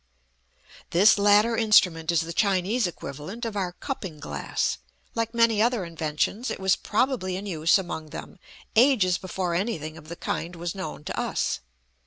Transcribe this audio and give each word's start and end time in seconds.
This 0.89 1.19
latter 1.19 1.55
instrument 1.55 2.11
is 2.11 2.21
the 2.21 2.33
Chinese 2.33 2.87
equivalent 2.87 3.45
of 3.45 3.55
our 3.55 3.73
cupping 3.73 4.19
glass; 4.19 4.79
like 5.13 5.35
many 5.35 5.61
other 5.61 5.85
inventions, 5.85 6.49
it 6.49 6.59
was 6.59 6.75
probably 6.75 7.35
in 7.35 7.45
use 7.45 7.77
among 7.77 8.07
them 8.07 8.39
ages 8.75 9.19
before 9.19 9.53
anything 9.53 9.97
of 9.99 10.07
the 10.09 10.15
kind 10.15 10.55
was 10.55 10.73
known 10.73 11.03
to 11.03 11.19
us. 11.19 11.59